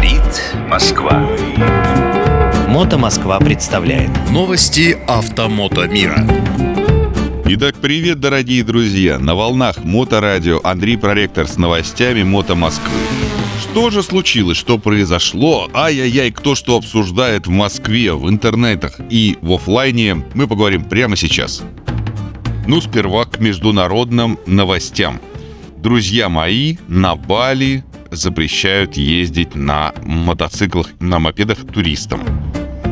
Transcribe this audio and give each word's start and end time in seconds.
Говорит 0.00 0.42
Москва. 0.66 1.28
Мото 2.68 2.96
Москва 2.96 3.38
представляет 3.38 4.10
Новости 4.30 4.96
автомото 5.06 5.86
мира. 5.88 6.26
Итак, 7.44 7.74
привет, 7.82 8.18
дорогие 8.18 8.64
друзья! 8.64 9.18
На 9.18 9.34
волнах 9.34 9.84
Моторадио 9.84 10.58
Андрей 10.64 10.96
Проректор 10.96 11.46
с 11.46 11.58
новостями 11.58 12.22
Мото 12.22 12.54
Москвы. 12.54 12.96
Что 13.60 13.90
же 13.90 14.02
случилось, 14.02 14.56
что 14.56 14.78
произошло? 14.78 15.68
Ай-яй-яй, 15.74 16.30
кто 16.30 16.54
что 16.54 16.78
обсуждает 16.78 17.46
в 17.46 17.50
Москве, 17.50 18.14
в 18.14 18.26
интернетах 18.30 19.00
и 19.10 19.36
в 19.42 19.52
офлайне, 19.52 20.24
мы 20.32 20.48
поговорим 20.48 20.84
прямо 20.84 21.14
сейчас. 21.14 21.62
Ну, 22.66 22.80
сперва 22.80 23.26
к 23.26 23.38
международным 23.38 24.38
новостям. 24.46 25.20
Друзья 25.76 26.30
мои, 26.30 26.78
на 26.88 27.16
Бали 27.16 27.84
запрещают 28.10 28.96
ездить 28.96 29.54
на 29.54 29.92
мотоциклах, 30.04 30.88
на 31.00 31.18
мопедах 31.18 31.58
туристам. 31.66 32.20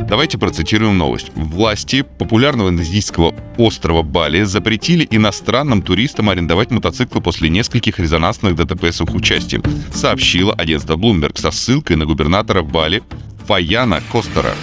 Давайте 0.08 0.38
процитируем 0.38 0.96
новость. 0.96 1.30
Власти 1.34 2.02
популярного 2.02 2.70
индонезийского 2.70 3.34
острова 3.58 4.02
Бали 4.02 4.42
запретили 4.44 5.06
иностранным 5.10 5.82
туристам 5.82 6.30
арендовать 6.30 6.70
мотоциклы 6.70 7.20
после 7.20 7.50
нескольких 7.50 7.98
резонансных 7.98 8.54
ДТП 8.54 8.84
с 8.84 9.02
их 9.02 9.14
участием, 9.14 9.62
сообщила 9.92 10.54
агентство 10.54 10.96
Bloomberg 10.96 11.38
со 11.38 11.50
ссылкой 11.50 11.96
на 11.96 12.06
губернатора 12.06 12.62
Бали 12.62 13.02
Фаяна 13.46 14.02
Костера. 14.10 14.54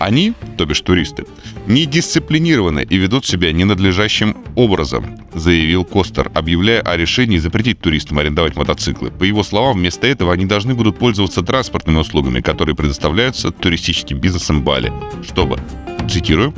Они, 0.00 0.32
то 0.56 0.64
бишь 0.64 0.80
туристы, 0.80 1.26
не 1.66 1.84
дисциплинированы 1.84 2.86
и 2.88 2.96
ведут 2.96 3.26
себя 3.26 3.52
ненадлежащим 3.52 4.34
образом, 4.56 5.18
заявил 5.34 5.84
Костер, 5.84 6.30
объявляя 6.34 6.80
о 6.80 6.96
решении 6.96 7.36
запретить 7.36 7.80
туристам 7.80 8.18
арендовать 8.18 8.56
мотоциклы. 8.56 9.10
По 9.10 9.24
его 9.24 9.42
словам, 9.42 9.76
вместо 9.76 10.06
этого 10.06 10.32
они 10.32 10.46
должны 10.46 10.74
будут 10.74 10.98
пользоваться 10.98 11.42
транспортными 11.42 11.98
услугами, 11.98 12.40
которые 12.40 12.74
предоставляются 12.74 13.50
туристическим 13.50 14.18
бизнесом 14.18 14.62
Бали, 14.62 14.90
чтобы, 15.22 15.60
цитирую, 16.08 16.54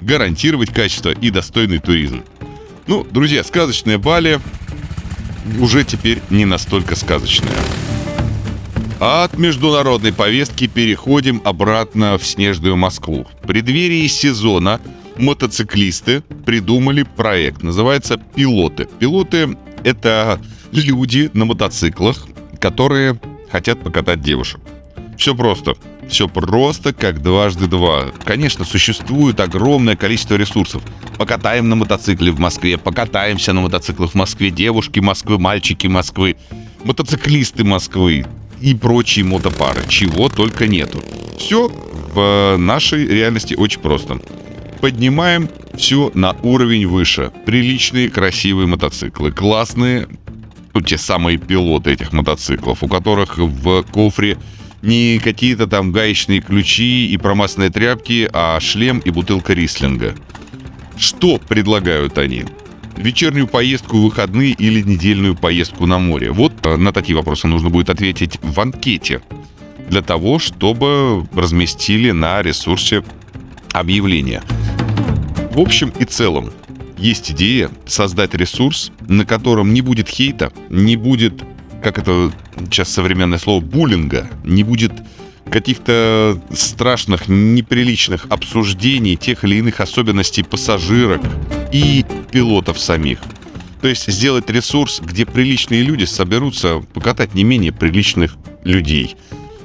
гарантировать 0.00 0.70
качество 0.70 1.10
и 1.10 1.28
достойный 1.28 1.80
туризм. 1.80 2.22
Ну, 2.86 3.04
друзья, 3.04 3.44
сказочная 3.44 3.98
Бали 3.98 4.40
уже 5.60 5.84
теперь 5.84 6.22
не 6.30 6.46
настолько 6.46 6.96
сказочная. 6.96 7.52
От 8.98 9.36
международной 9.36 10.14
повестки 10.14 10.66
переходим 10.66 11.42
обратно 11.44 12.16
в 12.16 12.26
снежную 12.26 12.76
Москву. 12.76 13.26
В 13.42 13.46
преддверии 13.46 14.06
сезона 14.06 14.80
мотоциклисты 15.18 16.22
придумали 16.46 17.02
проект. 17.02 17.62
Называется 17.62 18.16
«Пилоты». 18.34 18.88
Пилоты— 18.98 19.54
это 19.84 20.40
люди 20.72 21.30
на 21.34 21.44
мотоциклах, 21.44 22.26
которые 22.58 23.20
хотят 23.52 23.82
покатать 23.82 24.22
девушек. 24.22 24.60
Все 25.18 25.34
просто. 25.34 25.74
Все 26.08 26.26
просто, 26.26 26.94
как 26.94 27.20
дважды 27.20 27.66
два. 27.66 28.06
Конечно, 28.24 28.64
существует 28.64 29.40
огромное 29.40 29.96
количество 29.96 30.36
ресурсов. 30.36 30.82
Покатаем 31.18 31.68
на 31.68 31.76
мотоцикле 31.76 32.30
в 32.30 32.38
Москве, 32.38 32.78
покатаемся 32.78 33.52
на 33.52 33.60
мотоциклах 33.60 34.12
в 34.12 34.14
Москве, 34.14 34.50
девушки 34.50 35.00
Москвы, 35.00 35.38
мальчики 35.38 35.86
Москвы, 35.86 36.36
мотоциклисты 36.84 37.62
Москвы 37.62 38.24
и 38.60 38.74
прочие 38.74 39.24
мотопары. 39.24 39.82
Чего 39.88 40.28
только 40.28 40.66
нету. 40.66 41.02
Все 41.38 41.68
в 41.68 42.56
нашей 42.58 43.06
реальности 43.06 43.54
очень 43.54 43.80
просто. 43.80 44.20
Поднимаем 44.80 45.48
все 45.76 46.10
на 46.14 46.32
уровень 46.42 46.86
выше. 46.86 47.32
Приличные, 47.44 48.08
красивые 48.08 48.66
мотоциклы. 48.66 49.32
Классные, 49.32 50.08
ну, 50.74 50.80
те 50.80 50.98
самые 50.98 51.38
пилоты 51.38 51.92
этих 51.92 52.12
мотоциклов, 52.12 52.82
у 52.82 52.88
которых 52.88 53.38
в 53.38 53.82
кофре 53.84 54.38
не 54.82 55.18
какие-то 55.22 55.66
там 55.66 55.92
гаечные 55.92 56.40
ключи 56.40 57.08
и 57.08 57.16
промасленные 57.16 57.70
тряпки, 57.70 58.28
а 58.32 58.60
шлем 58.60 58.98
и 59.00 59.10
бутылка 59.10 59.52
рислинга. 59.52 60.14
Что 60.96 61.38
предлагают 61.38 62.18
они? 62.18 62.44
Вечернюю 62.96 63.46
поездку 63.46 63.98
выходные 63.98 64.52
или 64.52 64.82
недельную 64.82 65.36
поездку 65.36 65.86
на 65.86 65.98
море? 65.98 66.32
Вот 66.32 66.52
э, 66.64 66.76
на 66.76 66.92
такие 66.92 67.16
вопросы 67.16 67.46
нужно 67.46 67.70
будет 67.70 67.90
ответить 67.90 68.38
в 68.42 68.58
анкете 68.60 69.20
для 69.88 70.02
того, 70.02 70.38
чтобы 70.38 71.26
разместили 71.34 72.10
на 72.10 72.42
ресурсе 72.42 73.04
объявление. 73.72 74.42
В 75.52 75.60
общем 75.60 75.92
и 75.98 76.04
целом, 76.04 76.50
есть 76.98 77.30
идея 77.32 77.70
создать 77.86 78.34
ресурс, 78.34 78.90
на 79.08 79.24
котором 79.24 79.74
не 79.74 79.82
будет 79.82 80.08
хейта, 80.08 80.52
не 80.70 80.96
будет, 80.96 81.42
как 81.82 81.98
это 81.98 82.32
сейчас 82.64 82.88
современное 82.88 83.38
слово, 83.38 83.60
буллинга, 83.60 84.28
не 84.44 84.64
будет 84.64 84.92
каких-то 85.50 86.40
страшных, 86.52 87.28
неприличных 87.28 88.26
обсуждений 88.28 89.16
тех 89.16 89.44
или 89.44 89.56
иных 89.56 89.80
особенностей 89.80 90.42
пассажирок 90.42 91.22
и 91.72 92.04
пилотов 92.30 92.78
самих. 92.78 93.20
То 93.80 93.88
есть 93.88 94.10
сделать 94.10 94.50
ресурс, 94.50 95.00
где 95.00 95.24
приличные 95.24 95.82
люди 95.82 96.04
соберутся 96.04 96.80
покатать 96.92 97.34
не 97.34 97.44
менее 97.44 97.72
приличных 97.72 98.36
людей. 98.64 99.16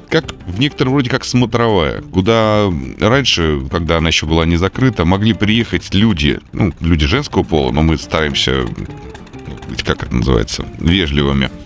Как 0.09 0.25
в 0.46 0.59
некотором 0.59 0.94
роде 0.94 1.09
как 1.09 1.24
смотровая, 1.24 2.02
куда 2.02 2.69
раньше, 3.00 3.62
когда 3.72 3.98
она 3.98 4.09
еще 4.09 4.25
была 4.25 4.46
не 4.46 4.58
закрыта, 4.58 5.06
могли 5.06 5.34
приехать 5.34 5.94
люди, 5.94 6.40
ну, 6.52 6.74
люди 6.81 7.08
женского 7.08 7.44
пола, 7.44 7.72
но 7.72 7.81
мы 7.81 7.98
стараемся, 7.98 8.66
ну, 8.68 9.75
как 9.86 10.03
это 10.03 10.13
называется, 10.13 10.66
вежливыми– 10.80 11.50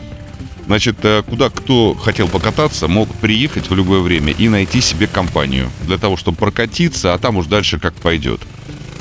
Значит, 0.66 0.98
э, 1.04 1.24
куда 1.28 1.50
кто 1.50 1.94
хотел 1.94 2.28
покататься, 2.28 2.88
мог 2.88 3.14
приехать 3.16 3.70
в 3.70 3.76
любое 3.76 4.00
время 4.00 4.34
и 4.34 4.50
найти 4.50 4.82
себе 4.82 5.08
компанию 5.08 5.70
для 5.84 5.98
того, 5.98 6.18
чтобы 6.18 6.38
прокатиться, 6.38 7.14
а 7.14 7.18
там 7.18 7.38
уж 7.38 7.48
дальше 7.48 7.80
как 7.80 7.94
пойдет. 7.94 8.42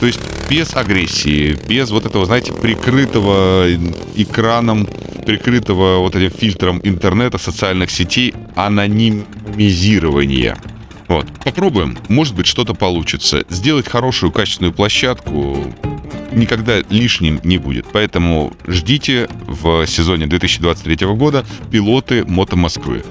То 0.01 0.07
есть 0.07 0.21
без 0.51 0.77
агрессии, 0.77 1.57
без 1.67 1.91
вот 1.91 2.05
этого, 2.05 2.27
знаете, 2.27 2.53
прикрытого 2.53 3.67
экраном, 4.17 4.87
прикрытого 5.25 6.01
вот 6.01 6.15
этим 6.15 6.37
фильтром 6.37 6.81
интернета, 6.83 7.39
социальных 7.39 7.91
сетей, 7.91 8.35
анонимизирования. 8.55 10.59
Вот. 11.09 11.27
Попробуем. 11.45 11.97
Может 12.09 12.35
быть, 12.35 12.47
что-то 12.47 12.75
получится. 12.75 13.45
Сделать 13.49 13.89
хорошую, 13.89 14.33
качественную 14.33 14.75
площадку, 14.75 15.73
никогда 16.34 16.81
лишним 16.91 17.41
не 17.45 17.59
будет. 17.59 17.87
Поэтому 17.93 18.53
ждите 18.67 19.28
в 19.47 19.87
сезоне 19.87 20.27
2023 20.27 21.06
года 21.09 21.45
пилоты 21.71 22.25
Мото 22.25 22.56
Москвы. 22.56 23.03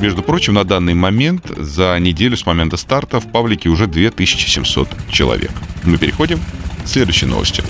Между 0.00 0.22
прочим, 0.22 0.54
на 0.54 0.64
данный 0.64 0.94
момент 0.94 1.46
за 1.56 1.96
неделю 2.00 2.36
с 2.36 2.46
момента 2.46 2.76
старта 2.76 3.20
в 3.20 3.30
паблике 3.30 3.68
уже 3.68 3.86
2700 3.86 4.88
человек. 5.10 5.52
Мы 5.84 5.98
переходим 5.98 6.38
к 6.84 6.88
следующей 6.88 7.26
новости. 7.26 7.62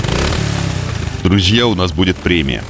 Друзья, 1.22 1.66
у 1.66 1.74
нас 1.74 1.92
будет 1.92 2.16
премия. 2.16 2.62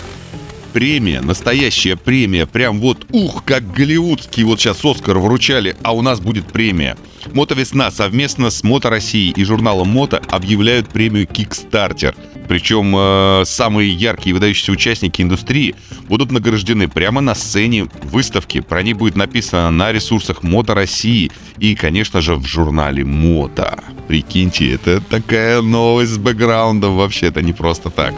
Премия, 0.73 1.21
настоящая 1.21 1.97
премия, 1.97 2.47
прям 2.47 2.81
вот, 2.81 3.07
ух, 3.11 3.45
как 3.45 3.73
голливудский, 3.73 4.45
вот 4.45 4.61
сейчас 4.61 4.85
Оскар 4.85 5.19
вручали, 5.19 5.77
а 5.83 5.95
у 5.95 6.03
нас 6.03 6.21
будет 6.21 6.47
премия– 6.47 6.97
Мотовесна 7.33 7.91
совместно 7.91 8.51
с 8.51 8.63
Мото 8.65 8.91
Россией 8.91 9.33
и 9.33 9.45
журналом 9.45 9.89
Мото 9.89 10.21
объявляют 10.29 10.89
премию 10.89 11.27
Kickstarter. 11.27 12.15
Причем 12.49 12.95
э, 12.97 13.45
самые 13.47 13.93
яркие 13.93 14.31
и 14.31 14.33
выдающиеся 14.35 14.73
участники 14.73 15.23
индустрии 15.23 15.75
будут 16.09 16.33
награждены 16.33 16.89
прямо 16.89 17.21
на 17.21 17.35
сцене 17.35 17.89
выставки. 18.03 18.61
Про 18.61 18.83
них 18.83 18.99
будет 18.99 19.17
написано 19.17 19.71
на 19.71 19.93
ресурсах 19.93 20.43
Мото 20.43 20.75
России 20.75 21.31
и, 21.59 21.75
конечно 21.75 22.21
же, 22.21 22.35
в 22.35 22.47
журнале 22.47 23.05
Мото. 23.05 23.79
Прикиньте, 24.09 24.73
это 24.73 25.01
такая 25.01 25.63
новость 25.63 26.13
с 26.13 26.19
бэкграундом 26.19 26.97
вообще, 26.97 27.27
это 27.27 27.41
не 27.41 27.53
просто 27.53 27.91
так. 27.91 28.15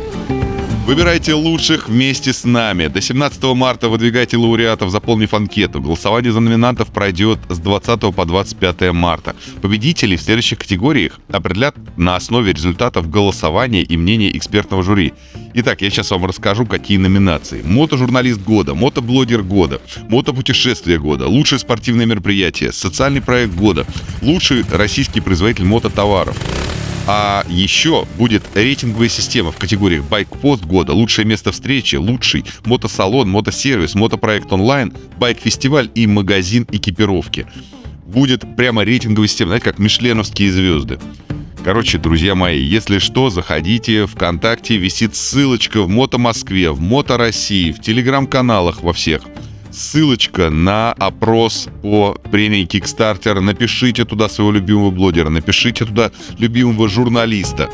Выбирайте 0.85 1.33
лучших 1.33 1.89
вместе 1.89 2.35
с 2.35 2.45
нами. 2.45 2.89
До 2.89 3.01
17 3.01 3.43
марта 3.55 3.89
выдвигайте 3.89 4.37
лауреатов, 4.37 4.91
заполнив 4.91 5.33
анкету. 5.33 5.81
Голосование 5.81 6.31
за 6.31 6.41
номинантов 6.41 6.89
пройдет 6.89 7.39
с 7.49 7.59
20 7.59 8.15
по 8.15 8.25
25 8.27 8.93
марта. 8.93 9.35
Победителей 9.63 10.19
в 10.19 10.21
следующих 10.21 10.59
категориях 10.59 11.19
определят 11.33 11.75
на 11.97 12.17
основе 12.17 12.53
результатов 12.53 13.09
голосования 13.09 13.83
и 13.83 13.97
мнения 13.97 14.37
экспертного 14.37 14.83
жюри. 14.83 15.15
Итак, 15.55 15.81
я 15.81 15.89
сейчас 15.89 16.11
вам 16.11 16.27
расскажу, 16.27 16.67
какие 16.67 16.99
номинации. 16.99 17.63
Мотожурналист 17.63 18.43
года, 18.43 18.75
мотоблогер 18.75 19.43
года, 19.43 19.81
мотопутешествие 20.11 20.99
года, 20.99 21.29
лучшее 21.29 21.61
спортивное 21.61 22.05
мероприятие, 22.05 22.73
социальный 22.73 23.23
проект 23.23 23.55
года, 23.55 23.87
лучший 24.21 24.63
российский 24.71 25.23
производитель 25.23 25.65
мототоваров, 25.65 26.37
а 27.07 27.45
еще 27.49 28.07
будет 28.17 28.45
рейтинговая 28.55 29.09
система 29.09 29.53
в 29.53 29.57
категориях 29.57 30.05
байк-пост 30.05 30.65
года, 30.65 30.93
лучшее 30.93 31.27
место 31.27 31.53
встречи, 31.53 31.97
лучший 31.97 32.45
мотосалон, 32.65 33.29
мотосервис, 33.29 33.95
мотопроект 33.95 34.53
онлайн, 34.53 34.93
байк-фестиваль 35.19 35.91
и 35.95 36.07
магазин 36.07 36.67
экипировки. 36.71 37.47
Будет 38.07 38.57
прямо 38.57 38.85
рейтинговая 38.85 39.29
система, 39.29 39.51
знаете, 39.51 39.65
как 39.65 39.79
мишленовские 39.79 40.51
звезды. 40.51 40.99
Короче, 41.63 41.99
друзья 41.99 42.35
мои, 42.35 42.61
если 42.61 42.99
что, 42.99 43.31
заходите 43.31 44.07
ВКонтакте, 44.07 44.77
висит 44.77 45.17
ссылочка 45.17 45.83
в 45.83 45.89
Мото 45.89 46.19
Москве, 46.19 46.71
в 46.71 46.81
Мото 46.81 47.17
России, 47.17 47.73
в 47.73 47.81
телеграм-каналах 47.81 48.83
во 48.83 48.93
всех. 48.93 49.23
Ссылочка 49.75 50.51
на 50.51 50.93
опрос 50.93 51.69
по 51.83 52.17
премии 52.31 52.67
Kickstarter. 52.67 53.41
Напишите 53.41 54.05
туда 54.05 54.29
своего 54.29 54.53
любимого 54.53 54.91
блогера, 54.91 55.29
напишите 55.29 55.85
туда 55.85 56.11
любимого 56.39 56.89
журналиста, 56.89 57.71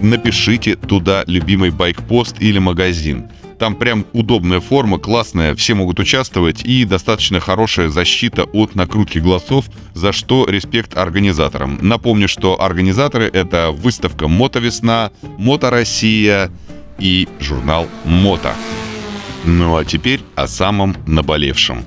напишите 0.00 0.76
туда 0.76 1.24
любимый 1.26 1.70
байкпост 1.70 2.36
или 2.40 2.58
магазин. 2.58 3.28
Там 3.58 3.74
прям 3.74 4.06
удобная 4.14 4.60
форма, 4.60 4.98
классная, 4.98 5.54
все 5.54 5.74
могут 5.74 6.00
участвовать 6.00 6.64
и 6.64 6.86
достаточно 6.86 7.40
хорошая 7.40 7.90
защита 7.90 8.44
от 8.44 8.74
накрутки 8.74 9.18
голосов, 9.18 9.66
за 9.92 10.12
что 10.12 10.46
респект 10.48 10.96
организаторам. 10.96 11.78
Напомню, 11.82 12.26
что 12.26 12.62
организаторы— 12.62 13.26
это 13.32 13.70
выставка 13.70 14.28
«Мотовесна», 14.28 15.12
«Мото 15.36 15.68
Россия» 15.68 16.50
и 16.98 17.28
журнал 17.38 17.86
«Мото». 18.06 18.54
Ну 19.44 19.76
а 19.76 19.84
теперь 19.84 20.20
о 20.34 20.46
самом 20.46 20.96
наболевшем. 21.06 21.84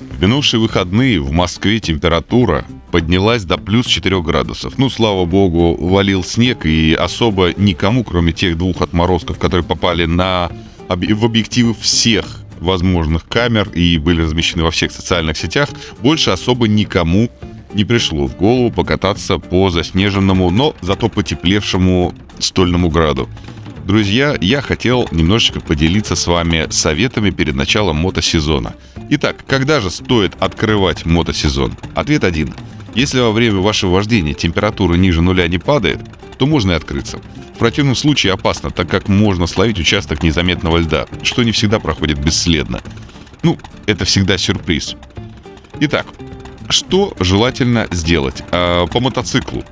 В 0.00 0.22
минувшие 0.22 0.60
выходные 0.60 1.20
в 1.20 1.32
Москве 1.32 1.80
температура 1.80 2.64
поднялась 2.92 3.44
до 3.44 3.58
плюс 3.58 3.86
4 3.86 4.22
градусов. 4.22 4.78
Ну, 4.78 4.88
слава 4.88 5.24
богу, 5.24 5.76
валил 5.76 6.22
снег, 6.22 6.66
и 6.66 6.94
особо 6.94 7.52
никому, 7.56 8.04
кроме 8.04 8.32
тех 8.32 8.56
двух 8.56 8.82
отморозков, 8.82 9.38
которые 9.38 9.64
попали 9.64 10.04
на 10.04 10.50
в 10.88 11.24
объективы 11.24 11.74
всех 11.74 12.42
возможных 12.60 13.26
камер 13.26 13.70
и 13.70 13.98
были 13.98 14.22
размещены 14.22 14.62
во 14.62 14.70
всех 14.70 14.92
социальных 14.92 15.36
сетях, 15.36 15.70
больше 16.00 16.30
особо 16.30 16.68
никому 16.68 17.30
не 17.72 17.84
пришло 17.84 18.26
в 18.26 18.36
голову 18.36 18.70
покататься 18.70 19.38
по 19.38 19.70
заснеженному, 19.70 20.50
но 20.50 20.76
зато 20.80 21.08
потеплевшему 21.08 22.14
стольному 22.38 22.90
граду. 22.90 23.28
Друзья, 23.84 24.34
я 24.40 24.62
хотел 24.62 25.06
немножечко 25.10 25.60
поделиться 25.60 26.16
с 26.16 26.26
вами 26.26 26.68
советами 26.70 27.28
перед 27.28 27.54
началом 27.54 27.96
мотосезона. 27.96 28.74
Итак, 29.10 29.44
когда 29.46 29.82
же 29.82 29.90
стоит 29.90 30.32
открывать 30.40 31.04
мотосезон? 31.04 31.76
Ответ 31.94 32.24
один. 32.24 32.54
Если 32.94 33.20
во 33.20 33.30
время 33.30 33.58
вашего 33.58 33.90
вождения 33.96 34.32
температура 34.32 34.94
ниже 34.94 35.20
нуля 35.20 35.46
не 35.48 35.58
падает, 35.58 36.00
то 36.38 36.46
можно 36.46 36.72
и 36.72 36.74
открыться. 36.76 37.20
В 37.54 37.58
противном 37.58 37.94
случае 37.94 38.32
опасно, 38.32 38.70
так 38.70 38.88
как 38.88 39.08
можно 39.08 39.46
словить 39.46 39.78
участок 39.78 40.22
незаметного 40.22 40.78
льда, 40.78 41.06
что 41.22 41.42
не 41.42 41.52
всегда 41.52 41.78
проходит 41.78 42.18
бесследно. 42.18 42.80
Ну, 43.42 43.58
это 43.84 44.06
всегда 44.06 44.38
сюрприз. 44.38 44.96
Итак, 45.80 46.06
что 46.70 47.14
желательно 47.20 47.86
сделать? 47.90 48.42
А, 48.50 48.86
по 48.86 49.00
мотоциклу. 49.00 49.62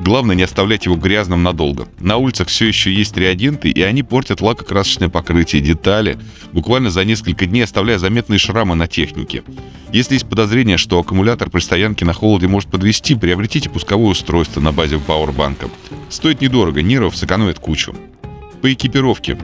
Главное 0.00 0.36
не 0.36 0.42
оставлять 0.42 0.84
его 0.84 0.96
грязным 0.96 1.42
надолго. 1.42 1.88
На 2.00 2.18
улицах 2.18 2.48
все 2.48 2.66
еще 2.66 2.92
есть 2.92 3.16
реагенты, 3.16 3.70
и 3.70 3.80
они 3.82 4.02
портят 4.02 4.40
лакокрасочное 4.40 5.08
покрытие, 5.08 5.62
детали, 5.62 6.18
буквально 6.52 6.90
за 6.90 7.04
несколько 7.04 7.46
дней 7.46 7.62
оставляя 7.62 7.98
заметные 7.98 8.38
шрамы 8.38 8.74
на 8.74 8.86
технике. 8.86 9.42
Если 9.92 10.14
есть 10.14 10.28
подозрение, 10.28 10.76
что 10.76 10.98
аккумулятор 10.98 11.48
при 11.48 11.60
стоянке 11.60 12.04
на 12.04 12.12
холоде 12.12 12.46
может 12.46 12.70
подвести, 12.70 13.14
приобретите 13.14 13.70
пусковое 13.70 14.10
устройство 14.10 14.60
на 14.60 14.72
базе 14.72 14.98
пауэрбанка. 14.98 15.70
Стоит 16.10 16.40
недорого, 16.40 16.82
нервов 16.82 17.16
сэкономит 17.16 17.58
кучу. 17.58 17.94
По 18.60 18.72
экипировке. 18.72 19.38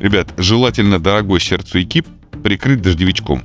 Ребят, 0.00 0.32
желательно 0.36 0.98
дорогой 0.98 1.40
сердцу 1.40 1.82
экип 1.82 2.06
прикрыть 2.42 2.82
дождевичком. 2.82 3.42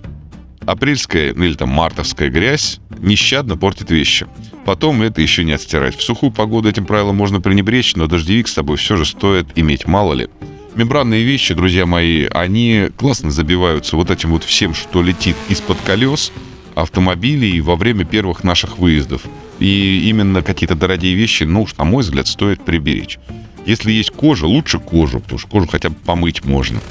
Апрельская 0.68 1.32
или 1.32 1.54
там 1.54 1.70
мартовская 1.70 2.30
грязь 2.30 2.82
нещадно 3.00 3.56
портит 3.56 3.90
вещи. 3.90 4.28
Потом 4.66 5.02
это 5.02 5.22
еще 5.22 5.46
не 5.46 5.54
отстирать. 5.54 5.96
В 5.96 6.04
сухую 6.04 6.34
погоду 6.34 6.68
этим 6.68 6.86
правилом 6.86 7.16
можно 7.16 7.40
пренебречь, 7.40 7.96
но 7.96 8.08
дождевик 8.08 8.50
с 8.50 8.54
собой 8.54 8.76
все 8.76 8.98
же 8.98 9.06
стоит 9.06 9.48
иметь, 9.56 9.88
мало 9.88 10.14
ли. 10.14 10.28
Мембранные 10.76 11.24
вещи, 11.24 11.54
друзья 11.54 11.86
мои, 11.86 12.26
они 12.26 12.90
классно 12.98 13.32
забиваются 13.32 13.96
вот 13.96 14.12
этим 14.12 14.32
вот 14.32 14.44
всем, 14.44 14.74
что 14.74 15.02
летит 15.02 15.38
из-под 15.48 15.78
колес 15.86 16.34
автомобилей 16.76 17.62
во 17.62 17.78
время 17.78 18.04
первых 18.04 18.44
наших 18.44 18.78
выездов. 18.78 19.22
И 19.60 20.10
именно 20.10 20.42
какие-то 20.42 20.76
дорогие 20.76 21.16
вещи, 21.16 21.44
ну 21.44 21.62
уж, 21.62 21.78
на 21.78 21.86
мой 21.86 22.04
взгляд, 22.04 22.28
стоит 22.28 22.62
приберечь. 22.66 23.20
Если 23.66 23.94
есть 23.94 24.12
кожа, 24.12 24.46
лучше 24.46 24.80
кожу, 24.80 25.22
потому 25.22 25.40
что 25.40 25.48
кожу 25.48 25.68
хотя 25.68 25.92
бы 25.92 25.96
помыть 25.96 26.44
можно. 26.44 26.82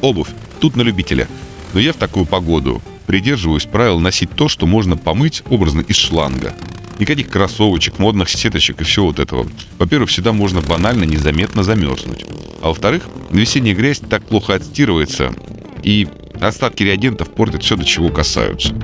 Обувь. 0.00 0.28
Тут 0.58 0.74
на 0.74 0.80
любителя. 0.80 1.28
Но 1.74 1.80
я 1.80 1.92
в 1.92 1.96
такую 1.96 2.24
погоду 2.24 2.80
придерживаюсь 3.06 3.64
правил 3.64 4.00
носить 4.00 4.30
то, 4.30 4.48
что 4.48 4.66
можно 4.66 4.96
помыть 4.96 5.42
образно 5.50 5.80
из 5.80 5.96
шланга. 5.96 6.54
Никаких 6.98 7.28
кроссовочек, 7.28 7.98
модных 7.98 8.28
сеточек 8.28 8.80
и 8.80 8.84
всего 8.84 9.06
вот 9.06 9.18
этого. 9.18 9.46
Во-первых, 9.78 10.10
всегда 10.10 10.32
можно 10.32 10.60
банально 10.60 11.04
незаметно 11.04 11.62
замерзнуть. 11.62 12.24
А 12.62 12.68
во-вторых, 12.68 13.04
весенняя 13.30 13.74
грязь 13.74 13.98
так 13.98 14.24
плохо 14.24 14.54
отстирывается, 14.54 15.34
и 15.82 16.08
остатки 16.40 16.82
реагентов 16.82 17.30
портят 17.30 17.62
все, 17.62 17.76
до 17.76 17.84
чего 17.84 18.08
касаются. 18.08 18.74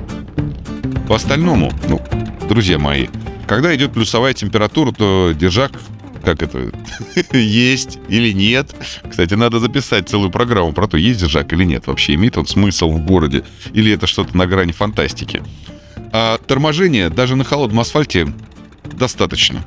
По 1.08 1.16
остальному, 1.16 1.72
ну, 1.88 2.00
друзья 2.48 2.78
мои, 2.78 3.08
когда 3.46 3.74
идет 3.74 3.92
плюсовая 3.92 4.34
температура, 4.34 4.92
то 4.92 5.32
держак 5.34 5.72
как 6.24 6.42
это, 6.42 6.70
есть 7.36 7.98
или 8.08 8.32
нет. 8.32 8.74
Кстати, 9.08 9.34
надо 9.34 9.58
записать 9.58 10.08
целую 10.08 10.30
программу 10.30 10.72
про 10.72 10.86
то, 10.86 10.96
есть 10.96 11.20
держак 11.20 11.52
или 11.52 11.64
нет. 11.64 11.86
Вообще 11.86 12.14
имеет 12.14 12.36
он 12.38 12.46
смысл 12.46 12.90
в 12.90 13.04
городе, 13.04 13.44
или 13.72 13.92
это 13.92 14.06
что-то 14.06 14.36
на 14.36 14.46
грани 14.46 14.72
фантастики. 14.72 15.42
А 16.12 16.38
торможение 16.38 17.10
даже 17.10 17.36
на 17.36 17.44
холодном 17.44 17.80
асфальте 17.80 18.32
достаточно. 18.92 19.64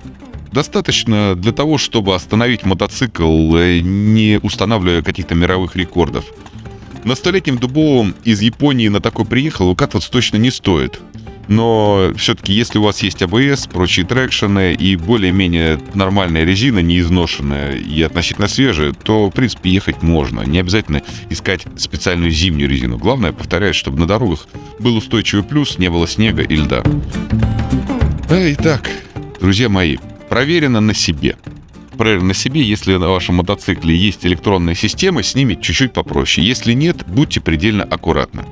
Достаточно 0.51 1.35
для 1.35 1.51
того, 1.51 1.77
чтобы 1.77 2.13
остановить 2.13 2.63
мотоцикл, 2.63 3.55
э, 3.55 3.79
не 3.79 4.39
устанавливая 4.41 5.01
каких-то 5.01 5.33
мировых 5.33 5.75
рекордов. 5.75 6.25
На 7.03 7.15
столетнем 7.15 7.57
дубовом 7.57 8.15
из 8.23 8.41
Японии 8.41 8.87
на 8.87 9.01
такой 9.01 9.25
приехал, 9.25 9.69
выкатываться 9.69 10.11
точно 10.11 10.37
не 10.37 10.51
стоит. 10.51 10.99
Но 11.47 12.13
все-таки, 12.15 12.53
если 12.53 12.77
у 12.77 12.83
вас 12.83 13.01
есть 13.03 13.21
АБС, 13.21 13.67
прочие 13.67 14.05
трекшены 14.05 14.73
и 14.73 14.95
более-менее 14.95 15.79
нормальная 15.93 16.43
резина, 16.43 16.79
не 16.79 16.99
изношенная 16.99 17.75
и 17.75 18.01
относительно 18.01 18.47
свежая, 18.47 18.93
то, 18.93 19.29
в 19.29 19.33
принципе, 19.33 19.69
ехать 19.69 20.01
можно. 20.01 20.41
Не 20.41 20.59
обязательно 20.59 21.01
искать 21.29 21.65
специальную 21.77 22.31
зимнюю 22.31 22.69
резину. 22.69 22.97
Главное, 22.97 23.33
повторяю, 23.33 23.73
чтобы 23.73 23.99
на 23.99 24.07
дорогах 24.07 24.47
был 24.79 24.95
устойчивый 24.95 25.43
плюс, 25.43 25.77
не 25.77 25.89
было 25.89 26.07
снега 26.07 26.43
и 26.43 26.55
льда. 26.55 26.83
Итак, 28.29 28.89
друзья 29.39 29.69
мои, 29.69 29.97
проверено 30.29 30.79
на 30.79 30.93
себе. 30.93 31.35
Проверено 31.97 32.29
на 32.29 32.33
себе, 32.33 32.61
если 32.63 32.95
на 32.95 33.09
вашем 33.09 33.35
мотоцикле 33.35 33.95
есть 33.95 34.25
электронная 34.25 34.73
система, 34.73 35.21
с 35.21 35.35
ними 35.35 35.53
чуть-чуть 35.53 35.93
попроще. 35.93 36.45
Если 36.45 36.73
нет, 36.73 37.03
будьте 37.05 37.39
предельно 37.39 37.83
аккуратны. 37.83 38.43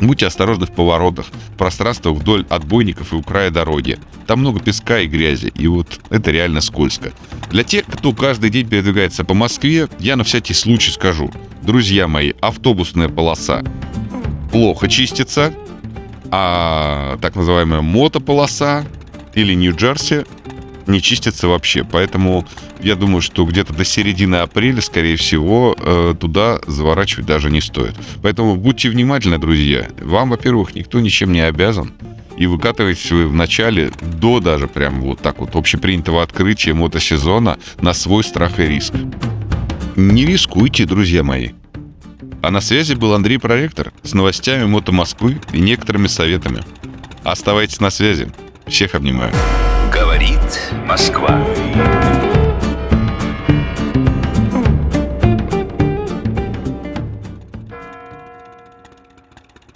Будьте 0.00 0.26
осторожны 0.26 0.66
в 0.66 0.72
поворотах, 0.72 1.26
в 1.26 1.56
пространствах 1.56 2.16
вдоль 2.16 2.44
отбойников 2.48 3.12
и 3.12 3.16
у 3.16 3.22
края 3.22 3.50
дороги. 3.50 3.98
Там 4.26 4.40
много 4.40 4.60
песка 4.60 5.00
и 5.00 5.06
грязи, 5.06 5.52
и 5.54 5.66
вот 5.68 6.00
это 6.10 6.30
реально 6.30 6.60
скользко. 6.60 7.12
Для 7.50 7.64
тех, 7.64 7.86
кто 7.86 8.12
каждый 8.12 8.50
день 8.50 8.68
передвигается 8.68 9.24
по 9.24 9.34
Москве, 9.34 9.88
я 9.98 10.16
на 10.16 10.24
всякий 10.24 10.54
случай 10.54 10.90
скажу. 10.90 11.30
Друзья 11.62 12.08
мои, 12.08 12.32
автобусная 12.40 13.08
полоса 13.08 13.62
плохо 14.52 14.88
чистится, 14.88 15.52
а 16.30 17.18
так 17.20 17.34
называемая 17.34 17.80
мотополоса 17.80 18.84
или 19.34 19.54
Нью-Джерси 19.54 20.24
не 20.86 21.02
чистится 21.02 21.48
вообще. 21.48 21.84
Поэтому 21.84 22.46
я 22.80 22.94
думаю, 22.94 23.22
что 23.22 23.44
где-то 23.44 23.72
до 23.72 23.84
середины 23.84 24.36
апреля, 24.36 24.80
скорее 24.80 25.16
всего, 25.16 25.76
э, 25.78 26.14
туда 26.18 26.60
заворачивать 26.66 27.26
даже 27.26 27.50
не 27.50 27.60
стоит. 27.60 27.94
Поэтому 28.22 28.56
будьте 28.56 28.88
внимательны, 28.90 29.38
друзья. 29.38 29.88
Вам, 30.00 30.30
во-первых, 30.30 30.74
никто 30.74 31.00
ничем 31.00 31.32
не 31.32 31.40
обязан. 31.40 31.92
И 32.36 32.46
выкатывайте 32.46 33.14
вы 33.14 33.28
в 33.28 33.34
начале, 33.34 33.90
до 34.20 34.40
даже 34.40 34.68
прям 34.68 35.00
вот 35.00 35.20
так 35.20 35.38
вот 35.38 35.56
общепринятого 35.56 36.22
открытия 36.22 36.74
мотосезона 36.74 37.58
на 37.80 37.94
свой 37.94 38.22
страх 38.24 38.58
и 38.58 38.66
риск. 38.66 38.92
Не 39.96 40.26
рискуйте, 40.26 40.84
друзья 40.84 41.22
мои. 41.22 41.50
А 42.42 42.50
на 42.50 42.60
связи 42.60 42.94
был 42.94 43.14
Андрей 43.14 43.38
Проректор 43.38 43.92
с 44.02 44.12
новостями 44.12 44.66
Мото 44.66 44.92
Москвы 44.92 45.40
и 45.52 45.60
некоторыми 45.60 46.06
советами. 46.06 46.62
Оставайтесь 47.24 47.80
на 47.80 47.90
связи. 47.90 48.30
Всех 48.66 48.94
обнимаю. 48.94 49.32
Говорит 50.16 50.72
Москва. 50.86 51.95